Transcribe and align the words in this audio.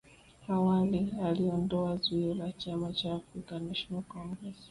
awali 0.47 1.11
aliondoa 1.23 1.95
zuio 1.97 2.33
la 2.33 2.51
chama 2.51 2.93
cha 2.93 3.15
African 3.15 3.67
national 3.67 4.03
Congress 4.03 4.55